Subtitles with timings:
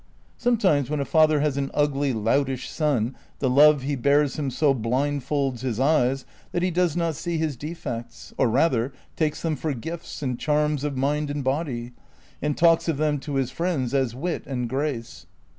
[0.39, 4.73] Sonietimes when a father has an ugly, loutish son, the love he bears him so
[4.73, 9.75] blindfolds his eyes that he does not see his defects, or, rather, takes them for
[9.75, 11.91] gifts and charms of nund and body,
[12.41, 15.27] and talks of them to his friends as wit and grace.